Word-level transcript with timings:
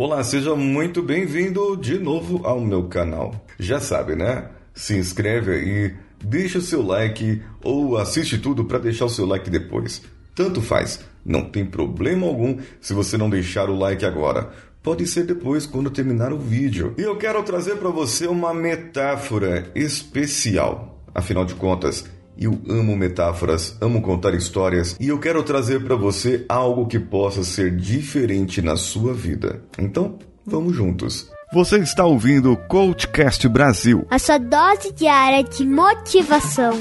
Olá, 0.00 0.22
seja 0.22 0.54
muito 0.54 1.02
bem-vindo 1.02 1.76
de 1.76 1.98
novo 1.98 2.46
ao 2.46 2.60
meu 2.60 2.84
canal. 2.84 3.34
Já 3.58 3.80
sabe, 3.80 4.14
né? 4.14 4.48
Se 4.72 4.96
inscreve 4.96 5.50
aí, 5.50 5.94
deixa 6.22 6.58
o 6.58 6.62
seu 6.62 6.86
like 6.86 7.42
ou 7.64 7.98
assiste 7.98 8.38
tudo 8.38 8.64
para 8.64 8.78
deixar 8.78 9.06
o 9.06 9.10
seu 9.10 9.26
like 9.26 9.50
depois. 9.50 10.00
Tanto 10.36 10.62
faz, 10.62 11.00
não 11.24 11.50
tem 11.50 11.66
problema 11.66 12.28
algum 12.28 12.60
se 12.80 12.94
você 12.94 13.18
não 13.18 13.28
deixar 13.28 13.68
o 13.68 13.76
like 13.76 14.06
agora. 14.06 14.50
Pode 14.84 15.04
ser 15.04 15.24
depois 15.24 15.66
quando 15.66 15.90
terminar 15.90 16.32
o 16.32 16.38
vídeo. 16.38 16.94
E 16.96 17.02
eu 17.02 17.16
quero 17.16 17.42
trazer 17.42 17.78
para 17.78 17.90
você 17.90 18.28
uma 18.28 18.54
metáfora 18.54 19.68
especial. 19.74 21.02
Afinal 21.12 21.44
de 21.44 21.56
contas, 21.56 22.04
eu 22.38 22.58
amo 22.68 22.96
metáforas, 22.96 23.76
amo 23.80 24.00
contar 24.02 24.34
histórias 24.34 24.96
e 25.00 25.08
eu 25.08 25.18
quero 25.18 25.42
trazer 25.42 25.82
para 25.82 25.96
você 25.96 26.44
algo 26.48 26.86
que 26.86 26.98
possa 26.98 27.42
ser 27.42 27.76
diferente 27.76 28.62
na 28.62 28.76
sua 28.76 29.12
vida. 29.12 29.62
Então, 29.78 30.18
vamos 30.46 30.74
juntos. 30.74 31.30
Você 31.52 31.78
está 31.78 32.04
ouvindo 32.04 32.52
o 32.52 32.56
Coachcast 32.56 33.48
Brasil 33.48 34.06
a 34.10 34.18
sua 34.18 34.38
dose 34.38 34.92
diária 34.92 35.42
de 35.42 35.66
motivação. 35.66 36.72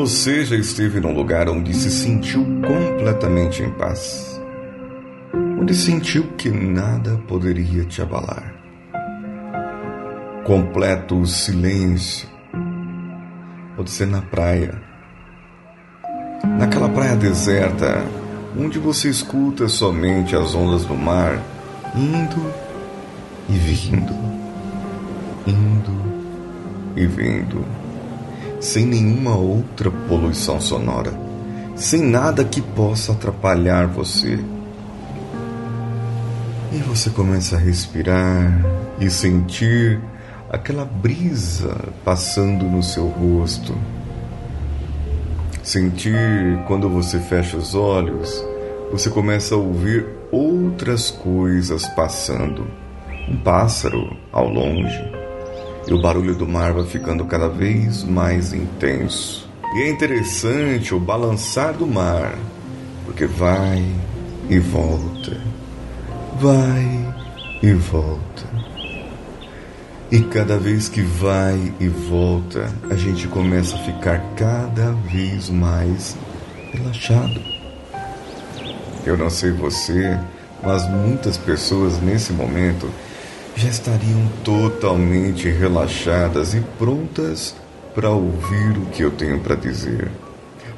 Você 0.00 0.46
já 0.46 0.56
esteve 0.56 0.98
num 0.98 1.12
lugar 1.12 1.46
onde 1.46 1.74
se 1.74 1.90
sentiu 1.90 2.42
completamente 2.42 3.62
em 3.62 3.70
paz? 3.70 4.40
Onde 5.60 5.74
sentiu 5.74 6.26
que 6.38 6.48
nada 6.48 7.20
poderia 7.28 7.84
te 7.84 8.00
abalar? 8.00 8.54
Completo 10.42 11.26
silêncio. 11.26 12.26
Pode 13.76 13.90
ser 13.90 14.06
na 14.06 14.22
praia. 14.22 14.80
Naquela 16.58 16.88
praia 16.88 17.14
deserta, 17.14 18.02
onde 18.58 18.78
você 18.78 19.10
escuta 19.10 19.68
somente 19.68 20.34
as 20.34 20.54
ondas 20.54 20.86
do 20.86 20.94
mar 20.94 21.38
indo 21.94 22.50
e 23.50 23.52
vindo, 23.52 24.14
indo 25.46 25.92
e 26.96 27.06
vindo 27.06 27.79
sem 28.60 28.84
nenhuma 28.84 29.34
outra 29.34 29.90
poluição 29.90 30.60
sonora, 30.60 31.12
sem 31.74 32.02
nada 32.02 32.44
que 32.44 32.60
possa 32.60 33.12
atrapalhar 33.12 33.86
você. 33.86 34.38
E 36.72 36.76
você 36.86 37.08
começa 37.10 37.56
a 37.56 37.58
respirar 37.58 38.64
e 39.00 39.10
sentir 39.10 39.98
aquela 40.50 40.84
brisa 40.84 41.74
passando 42.04 42.66
no 42.66 42.82
seu 42.82 43.08
rosto. 43.08 43.74
Sentir 45.62 46.14
quando 46.68 46.88
você 46.88 47.18
fecha 47.18 47.56
os 47.56 47.74
olhos, 47.74 48.44
você 48.92 49.08
começa 49.08 49.54
a 49.54 49.58
ouvir 49.58 50.06
outras 50.30 51.10
coisas 51.10 51.86
passando. 51.88 52.66
Um 53.28 53.36
pássaro 53.36 54.16
ao 54.32 54.48
longe 54.48 55.19
e 55.86 55.92
o 55.92 56.00
barulho 56.00 56.34
do 56.34 56.46
mar 56.46 56.72
vai 56.72 56.84
ficando 56.84 57.24
cada 57.24 57.48
vez 57.48 58.04
mais 58.04 58.52
intenso. 58.52 59.48
E 59.74 59.82
é 59.82 59.88
interessante 59.88 60.94
o 60.94 61.00
balançar 61.00 61.74
do 61.74 61.86
mar, 61.86 62.36
porque 63.04 63.26
vai 63.26 63.84
e 64.48 64.58
volta, 64.58 65.40
vai 66.40 67.14
e 67.62 67.72
volta. 67.72 68.50
E 70.10 70.20
cada 70.22 70.58
vez 70.58 70.88
que 70.88 71.02
vai 71.02 71.72
e 71.78 71.86
volta, 71.86 72.68
a 72.90 72.96
gente 72.96 73.28
começa 73.28 73.76
a 73.76 73.78
ficar 73.78 74.18
cada 74.34 74.90
vez 74.90 75.48
mais 75.48 76.16
relaxado. 76.72 77.40
Eu 79.06 79.16
não 79.16 79.30
sei 79.30 79.52
você, 79.52 80.18
mas 80.64 80.88
muitas 80.90 81.36
pessoas 81.36 82.00
nesse 82.02 82.32
momento 82.32 82.90
já 83.60 83.68
estariam 83.68 84.26
totalmente 84.42 85.46
relaxadas 85.50 86.54
e 86.54 86.62
prontas 86.78 87.54
para 87.94 88.08
ouvir 88.08 88.78
o 88.78 88.86
que 88.86 89.02
eu 89.02 89.10
tenho 89.10 89.38
para 89.40 89.54
dizer. 89.54 90.10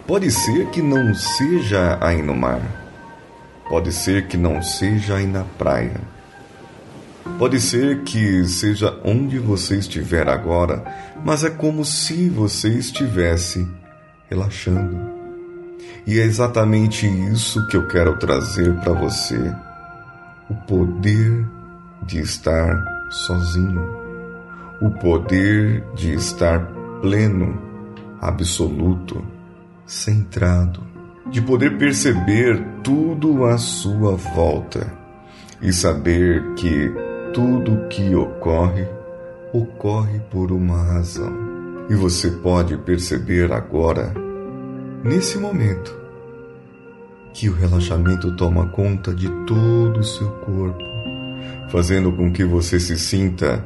Pode 0.05 0.29
ser 0.33 0.67
que 0.71 0.83
não 0.83 1.15
seja 1.15 1.97
aí 2.01 2.21
no 2.21 2.35
mar, 2.35 2.61
pode 3.69 3.93
ser 3.93 4.27
que 4.27 4.37
não 4.37 4.61
seja 4.61 5.15
aí 5.15 5.29
na 5.29 5.45
praia, 5.45 6.01
pode 7.39 7.61
ser 7.61 8.03
que 8.03 8.45
seja 8.47 8.99
onde 9.05 9.39
você 9.39 9.77
estiver 9.77 10.29
agora, 10.29 10.83
mas 11.25 11.45
é 11.45 11.51
como 11.51 11.85
se 11.85 12.29
você 12.29 12.69
estivesse 12.69 13.65
relaxando. 14.29 14.99
E 16.05 16.19
é 16.19 16.25
exatamente 16.25 17.07
isso 17.07 17.65
que 17.69 17.77
eu 17.77 17.87
quero 17.87 18.17
trazer 18.17 18.75
para 18.81 18.93
você: 18.93 19.39
o 20.51 20.55
poder 20.67 21.47
de 22.07 22.21
estar 22.21 23.09
sozinho, 23.11 23.87
o 24.81 24.91
poder 24.91 25.85
de 25.95 26.13
estar 26.15 26.67
pleno, 27.01 27.61
absoluto, 28.21 29.25
centrado, 29.87 30.83
de 31.31 31.41
poder 31.41 31.79
perceber 31.79 32.63
tudo 32.83 33.45
à 33.45 33.57
sua 33.59 34.17
volta 34.17 34.93
e 35.61 35.73
saber 35.73 36.43
que 36.55 36.93
tudo 37.33 37.89
que 37.89 38.15
ocorre, 38.15 38.87
ocorre 39.53 40.21
por 40.31 40.51
uma 40.51 40.83
razão. 40.83 41.33
E 41.89 41.95
você 41.95 42.31
pode 42.31 42.77
perceber 42.79 43.53
agora, 43.53 44.13
nesse 45.05 45.39
momento, 45.39 45.97
que 47.33 47.49
o 47.49 47.55
relaxamento 47.55 48.35
toma 48.37 48.69
conta 48.69 49.15
de 49.15 49.29
todo 49.47 50.01
o 50.01 50.05
seu 50.05 50.31
corpo 50.41 50.92
fazendo 51.71 52.13
com 52.13 52.31
que 52.31 52.45
você 52.45 52.79
se 52.79 52.99
sinta 52.99 53.65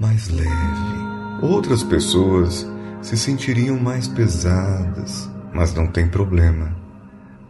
mais 0.00 0.28
leve. 0.28 0.48
Outras 1.42 1.82
pessoas 1.82 2.66
se 3.00 3.16
sentiriam 3.16 3.78
mais 3.78 4.08
pesadas, 4.08 5.30
mas 5.52 5.74
não 5.74 5.86
tem 5.86 6.08
problema. 6.08 6.76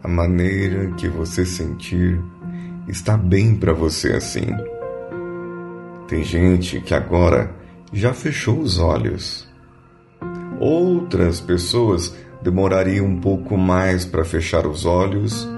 A 0.02 0.08
maneira 0.08 0.90
que 0.92 1.08
você 1.08 1.44
sentir 1.44 2.20
está 2.86 3.16
bem 3.16 3.54
para 3.54 3.72
você 3.72 4.12
assim. 4.12 4.46
Tem 6.06 6.22
gente 6.22 6.80
que 6.80 6.94
agora 6.94 7.54
já 7.92 8.12
fechou 8.12 8.60
os 8.60 8.78
olhos. 8.78 9.48
Outras 10.60 11.40
pessoas 11.40 12.14
demorariam 12.42 13.06
um 13.06 13.20
pouco 13.20 13.56
mais 13.56 14.04
para 14.04 14.24
fechar 14.24 14.66
os 14.66 14.84
olhos 14.84 15.48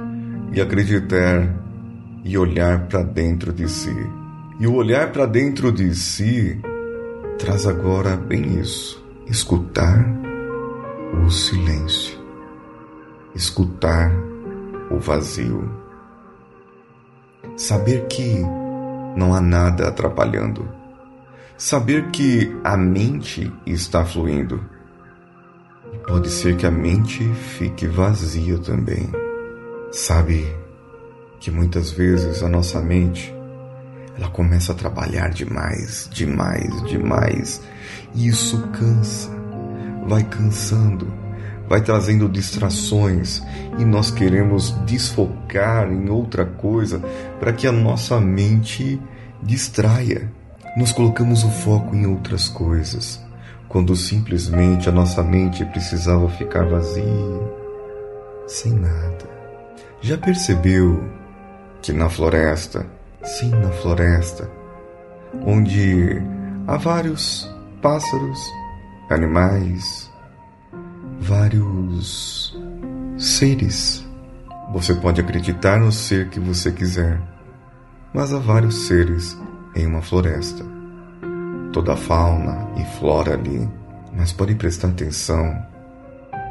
e 0.53 0.61
acreditar 0.61 1.55
e 2.25 2.37
olhar 2.37 2.87
para 2.87 3.03
dentro 3.03 3.53
de 3.53 3.69
si. 3.69 3.95
E 4.59 4.67
o 4.67 4.75
olhar 4.75 5.11
para 5.13 5.27
dentro 5.27 5.73
de 5.73 5.95
si 5.95 6.61
traz 7.39 7.67
agora 7.67 8.17
bem 8.17 8.61
isso: 8.61 9.03
escutar 9.27 10.05
o 11.25 11.31
silêncio, 11.31 12.19
escutar 13.35 14.13
o 14.91 14.99
vazio, 14.99 15.71
saber 17.57 18.07
que 18.07 18.41
não 19.17 19.35
há 19.35 19.41
nada 19.41 19.89
atrapalhando, 19.89 20.69
saber 21.57 22.11
que 22.11 22.55
a 22.63 22.77
mente 22.77 23.53
está 23.67 24.05
fluindo. 24.05 24.61
E 25.93 25.99
pode 26.07 26.29
ser 26.29 26.57
que 26.57 26.67
a 26.67 26.71
mente 26.71 27.25
fique 27.35 27.87
vazia 27.87 28.59
também. 28.59 29.11
Sabe 29.91 30.60
que 31.41 31.51
muitas 31.51 31.91
vezes 31.91 32.43
a 32.43 32.49
nossa 32.49 32.81
mente 32.81 33.35
ela 34.17 34.29
começa 34.29 34.73
a 34.73 34.75
trabalhar 34.75 35.31
demais, 35.31 36.09
demais, 36.13 36.83
demais. 36.85 37.63
E 38.15 38.29
isso 38.29 38.61
cansa, 38.69 39.31
vai 40.07 40.23
cansando, 40.23 41.11
vai 41.67 41.81
trazendo 41.81 42.29
distrações 42.29 43.43
e 43.79 43.85
nós 43.85 44.11
queremos 44.11 44.73
desfocar 44.85 45.91
em 45.91 46.11
outra 46.11 46.45
coisa 46.45 46.99
para 47.39 47.53
que 47.55 47.67
a 47.67 47.73
nossa 47.73 48.21
mente 48.21 49.01
distraia. 49.43 50.31
Nós 50.77 50.93
colocamos 50.93 51.43
o 51.43 51.51
foco 51.51 51.97
em 51.97 52.07
outras 52.07 52.49
coisas, 52.49 53.21
quando 53.69 53.97
simplesmente 53.97 54.89
a 54.89 54.93
nossa 54.93 55.23
mente 55.23 55.65
precisava 55.65 56.29
ficar 56.29 56.65
vazia, 56.65 57.05
sem 58.47 58.73
nada. 58.73 59.31
Já 60.03 60.17
percebeu 60.19 61.20
que 61.83 61.93
na 61.93 62.09
floresta 62.09 62.87
sim, 63.23 63.51
na 63.51 63.71
floresta, 63.71 64.51
onde 65.45 66.23
há 66.67 66.77
vários 66.77 67.51
pássaros, 67.83 68.39
animais, 69.09 70.11
vários 71.21 72.59
seres. 73.19 74.07
Você 74.73 74.95
pode 74.95 75.21
acreditar 75.21 75.79
no 75.81 75.91
ser 75.91 76.29
que 76.29 76.39
você 76.39 76.71
quiser, 76.71 77.21
mas 78.15 78.33
há 78.33 78.39
vários 78.39 78.87
seres 78.87 79.37
em 79.75 79.87
uma 79.87 80.03
floresta. 80.03 80.65
Toda 81.73 81.93
a 81.93 81.97
fauna 81.97 82.69
e 82.77 82.85
flora 82.99 83.35
ali, 83.35 83.69
mas 84.13 84.33
pode 84.33 84.55
prestar 84.55 84.89
atenção 84.89 85.55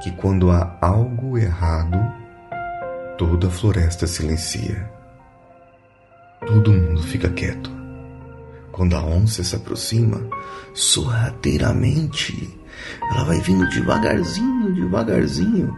que 0.02 0.12
quando 0.12 0.50
há 0.50 0.78
algo 0.82 1.38
errado, 1.38 1.98
toda 3.18 3.48
a 3.48 3.52
floresta 3.52 4.08
silencia. 4.08 4.99
Todo 6.50 6.74
mundo 6.74 7.04
fica 7.04 7.30
quieto. 7.30 7.70
Quando 8.72 8.96
a 8.96 9.04
onça 9.04 9.44
se 9.44 9.56
aproxima, 9.56 10.20
sorrateiramente, 10.74 12.58
ela 13.12 13.24
vai 13.24 13.40
vindo 13.40 13.70
devagarzinho, 13.70 14.74
devagarzinho. 14.74 15.78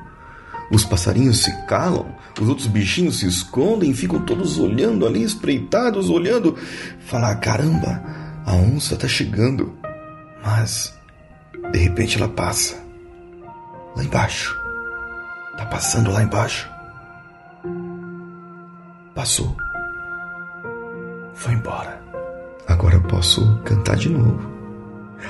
Os 0.72 0.86
passarinhos 0.86 1.40
se 1.40 1.52
calam, 1.66 2.16
os 2.40 2.48
outros 2.48 2.68
bichinhos 2.68 3.20
se 3.20 3.28
escondem, 3.28 3.94
ficam 3.94 4.22
todos 4.22 4.58
olhando 4.58 5.06
ali, 5.06 5.22
espreitados, 5.24 6.10
olhando. 6.10 6.58
Falar: 7.02 7.36
caramba, 7.36 8.02
a 8.46 8.54
onça 8.54 8.96
tá 8.96 9.10
chegando. 9.10 9.76
Mas, 10.42 10.98
de 11.74 11.80
repente, 11.80 12.16
ela 12.16 12.30
passa. 12.30 12.82
Lá 13.94 14.06
embaixo. 14.06 14.58
Tá 15.58 15.66
passando 15.66 16.12
lá 16.12 16.24
embaixo. 16.24 16.72
Passou. 19.14 19.54
Foi 21.34 21.54
embora. 21.54 22.02
Agora 22.68 22.96
eu 22.96 23.02
posso 23.02 23.60
cantar 23.64 23.96
de 23.96 24.10
novo. 24.10 24.40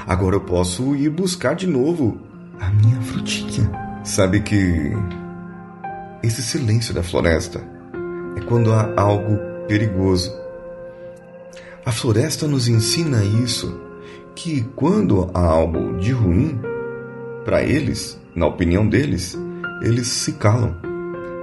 Agora 0.07 0.35
eu 0.35 0.41
posso 0.41 0.95
ir 0.95 1.09
buscar 1.09 1.55
de 1.55 1.67
novo 1.67 2.17
a 2.59 2.69
minha 2.69 3.01
frutinha. 3.01 3.69
Sabe 4.03 4.41
que 4.41 4.91
esse 6.23 6.41
silêncio 6.41 6.93
da 6.93 7.03
floresta 7.03 7.61
é 8.37 8.41
quando 8.41 8.73
há 8.73 8.93
algo 8.95 9.37
perigoso. 9.67 10.31
A 11.85 11.91
floresta 11.91 12.47
nos 12.47 12.67
ensina 12.67 13.23
isso, 13.23 13.79
que 14.35 14.61
quando 14.75 15.29
há 15.33 15.43
algo 15.43 15.97
de 15.97 16.11
ruim, 16.11 16.59
para 17.43 17.63
eles, 17.63 18.19
na 18.35 18.45
opinião 18.45 18.87
deles, 18.87 19.37
eles 19.81 20.07
se 20.07 20.33
calam. 20.33 20.75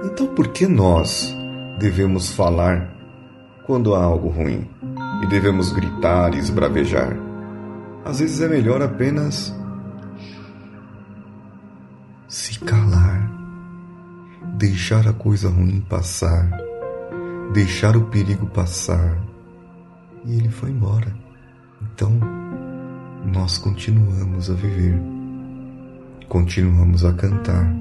Então 0.05 0.27
por 0.27 0.47
que 0.47 0.65
nós 0.65 1.35
devemos 1.77 2.31
falar 2.31 2.98
quando 3.69 3.93
há 3.93 4.03
algo 4.03 4.29
ruim 4.29 4.67
e 5.21 5.27
devemos 5.27 5.71
gritar 5.71 6.33
e 6.33 6.39
esbravejar. 6.39 7.15
Às 8.03 8.19
vezes 8.19 8.41
é 8.41 8.47
melhor 8.47 8.81
apenas 8.81 9.55
se 12.27 12.59
calar, 12.61 13.31
deixar 14.57 15.07
a 15.07 15.13
coisa 15.13 15.51
ruim 15.51 15.81
passar, 15.81 16.49
deixar 17.53 17.95
o 17.95 18.05
perigo 18.07 18.47
passar. 18.47 19.21
E 20.25 20.37
ele 20.37 20.49
foi 20.49 20.71
embora. 20.71 21.15
Então, 21.79 22.19
nós 23.31 23.59
continuamos 23.59 24.49
a 24.49 24.55
viver, 24.55 24.99
continuamos 26.27 27.05
a 27.05 27.13
cantar, 27.13 27.71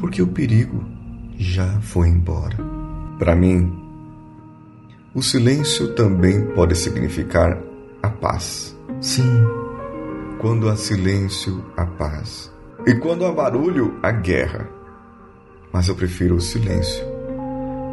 porque 0.00 0.20
o 0.20 0.26
perigo 0.26 0.84
já 1.38 1.80
foi 1.80 2.08
embora. 2.08 2.56
Para 3.20 3.36
mim, 3.36 3.85
o 5.16 5.22
silêncio 5.22 5.94
também 5.94 6.44
pode 6.48 6.76
significar 6.76 7.58
a 8.02 8.10
paz. 8.10 8.76
Sim, 9.00 9.46
quando 10.38 10.68
há 10.68 10.76
silêncio, 10.76 11.64
há 11.74 11.86
paz. 11.86 12.52
E 12.86 12.94
quando 12.96 13.24
há 13.24 13.32
barulho, 13.32 13.98
há 14.02 14.12
guerra. 14.12 14.68
Mas 15.72 15.88
eu 15.88 15.94
prefiro 15.94 16.34
o 16.34 16.40
silêncio. 16.40 17.02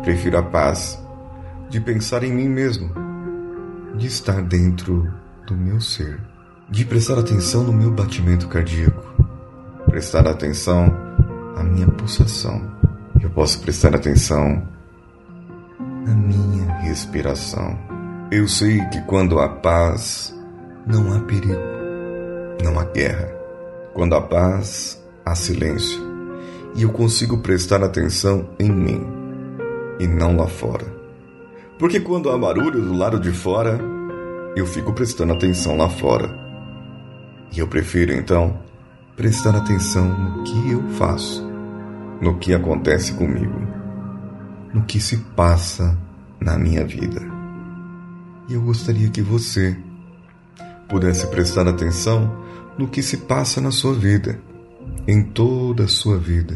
Prefiro 0.04 0.38
a 0.38 0.44
paz 0.44 1.02
de 1.70 1.80
pensar 1.80 2.26
em 2.26 2.34
mim 2.34 2.50
mesmo, 2.50 2.92
de 3.96 4.06
estar 4.06 4.42
dentro 4.42 5.10
do 5.48 5.56
meu 5.56 5.80
ser, 5.80 6.20
de 6.70 6.84
prestar 6.84 7.18
atenção 7.18 7.64
no 7.64 7.72
meu 7.72 7.90
batimento 7.90 8.50
cardíaco, 8.50 9.02
prestar 9.86 10.28
atenção 10.28 10.94
à 11.56 11.64
minha 11.64 11.88
pulsação. 11.88 12.70
Eu 13.22 13.30
posso 13.30 13.62
prestar 13.62 13.96
atenção 13.96 14.68
na 16.06 16.14
minha 16.14 16.66
respiração. 16.80 17.78
Eu 18.32 18.48
sei 18.48 18.80
que 18.88 19.02
quando 19.02 19.40
há 19.40 19.48
paz, 19.48 20.34
não 20.86 21.14
há 21.14 21.20
perigo, 21.22 21.62
não 22.64 22.80
há 22.80 22.86
guerra. 22.86 23.32
Quando 23.94 24.16
há 24.16 24.22
paz, 24.22 25.02
há 25.26 25.36
silêncio. 25.36 26.02
E 26.76 26.84
eu 26.84 26.92
consigo 26.92 27.38
prestar 27.38 27.84
atenção 27.84 28.50
em 28.60 28.72
mim 28.72 29.06
e 30.00 30.08
não 30.08 30.36
lá 30.36 30.48
fora. 30.48 30.86
Porque 31.78 32.00
quando 32.00 32.30
há 32.30 32.38
barulho 32.38 32.82
do 32.82 32.94
lado 32.94 33.20
de 33.20 33.32
fora, 33.32 33.80
eu 34.56 34.66
fico 34.66 34.94
prestando 34.94 35.34
atenção 35.34 35.78
lá 35.78 35.90
fora. 35.90 36.30
E 37.56 37.60
eu 37.60 37.68
prefiro 37.68 38.12
então 38.14 38.60
prestar 39.16 39.56
atenção 39.56 40.08
no 40.08 40.44
que 40.44 40.72
eu 40.72 40.82
faço, 40.92 41.48
no 42.20 42.38
que 42.40 42.54
acontece 42.54 43.14
comigo 43.14 43.63
no 44.74 44.84
que 44.84 45.00
se 45.00 45.18
passa 45.18 45.98
na 46.40 46.58
minha 46.58 46.86
vida. 46.86 47.22
E 48.50 48.54
eu 48.54 48.62
gostaria 48.62 49.10
que 49.10 49.22
você 49.22 49.78
pudesse 50.90 51.28
prestar 51.28 51.68
atenção 51.68 52.44
no 52.78 52.88
que 52.88 53.02
se 53.02 53.18
passa 53.18 53.62
na 53.62 53.72
sua 53.72 53.94
vida, 53.94 54.40
em 55.08 55.24
toda 55.24 55.86
a 55.86 55.88
sua 55.88 56.18
vida, 56.18 56.56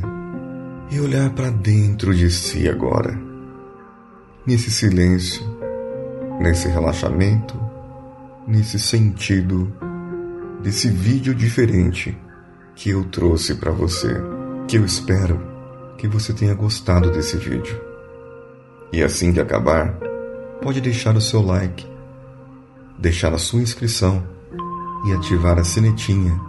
e 0.92 1.00
olhar 1.00 1.30
para 1.32 1.50
dentro 1.50 2.14
de 2.14 2.30
si 2.32 2.68
agora, 2.68 3.18
nesse 4.46 4.72
silêncio, 4.72 5.44
nesse 6.40 6.68
relaxamento, 6.68 7.60
nesse 8.48 8.80
sentido 8.80 9.74
desse 10.62 10.90
vídeo 10.90 11.36
diferente 11.36 12.18
que 12.76 12.90
eu 12.90 13.04
trouxe 13.06 13.56
para 13.56 13.72
você, 13.72 14.16
que 14.68 14.78
eu 14.78 14.86
espero 14.86 15.40
que 15.98 16.08
você 16.08 16.34
tenha 16.34 16.54
gostado 16.54 17.12
desse 17.12 17.38
vídeo. 17.38 17.87
E 18.92 19.04
assim 19.04 19.34
que 19.34 19.40
acabar, 19.40 19.98
pode 20.62 20.82
deixar 20.82 21.16
o 21.16 21.22
seu 21.22 21.42
like, 21.42 21.86
deixar 22.98 23.34
a 23.34 23.38
sua 23.38 23.62
inscrição 23.62 24.24
e 25.06 25.14
ativar 25.14 25.58
a 25.60 25.64
sinetinha 25.64 26.40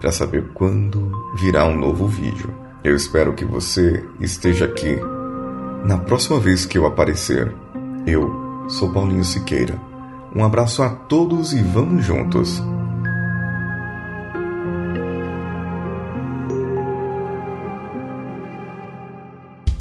para 0.00 0.10
saber 0.10 0.48
quando 0.54 1.12
virá 1.36 1.66
um 1.66 1.76
novo 1.76 2.06
vídeo. 2.06 2.54
Eu 2.82 2.96
espero 2.96 3.34
que 3.34 3.44
você 3.44 4.02
esteja 4.20 4.64
aqui 4.64 4.98
na 5.84 5.98
próxima 5.98 6.40
vez 6.40 6.64
que 6.64 6.78
eu 6.78 6.86
aparecer. 6.86 7.52
Eu 8.06 8.66
sou 8.68 8.90
Paulinho 8.90 9.24
Siqueira. 9.24 9.78
Um 10.34 10.44
abraço 10.44 10.82
a 10.82 10.88
todos 10.88 11.52
e 11.52 11.62
vamos 11.62 12.04
juntos! 12.04 12.62